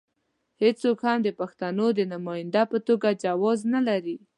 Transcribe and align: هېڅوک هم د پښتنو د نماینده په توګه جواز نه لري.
هېڅوک 0.61 0.99
هم 1.07 1.17
د 1.23 1.29
پښتنو 1.39 1.85
د 1.97 1.99
نماینده 2.13 2.63
په 2.71 2.77
توګه 2.87 3.07
جواز 3.23 3.59
نه 3.73 3.81
لري. 3.87 4.17